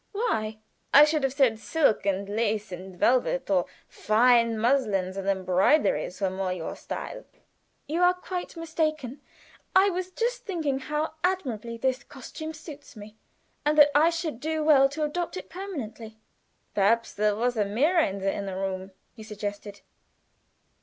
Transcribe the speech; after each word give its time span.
Why?" 0.13 0.57
"I 0.91 1.05
should 1.05 1.21
have 1.21 1.33
said 1.33 1.59
silk 1.59 2.07
and 2.07 2.27
lace 2.27 2.71
and 2.71 2.97
velvet, 2.97 3.51
or 3.51 3.67
fine 3.87 4.57
muslins 4.57 5.15
and 5.15 5.27
embroideries, 5.29 6.19
were 6.19 6.31
more 6.31 6.49
in 6.51 6.57
your 6.57 6.75
style." 6.75 7.23
"You 7.87 8.01
are 8.01 8.15
quite 8.15 8.57
mistaken. 8.57 9.21
I 9.75 9.91
was 9.91 10.09
just 10.09 10.43
thinking 10.43 10.79
how 10.79 11.13
admirably 11.23 11.77
this 11.77 12.03
costume 12.03 12.55
suits 12.55 12.95
me, 12.95 13.15
and 13.63 13.77
that 13.77 13.91
I 13.93 14.09
should 14.09 14.39
do 14.39 14.63
well 14.63 14.89
to 14.89 15.03
adopt 15.03 15.37
it 15.37 15.51
permanently." 15.51 16.17
"Perhaps 16.73 17.13
there 17.13 17.35
was 17.35 17.55
a 17.55 17.63
mirror 17.63 18.01
in 18.01 18.17
the 18.17 18.33
inner 18.33 18.59
room," 18.59 18.93
he 19.13 19.21
suggested. 19.21 19.81